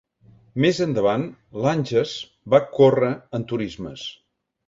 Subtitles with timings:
[0.63, 1.25] Més endavant,
[1.65, 2.15] Langes
[2.55, 4.09] va córrer en turismes.